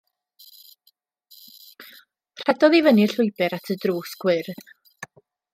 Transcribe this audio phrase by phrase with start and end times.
[2.43, 4.69] Rhedodd i fyny'r llwybr at y drws gwyrdd.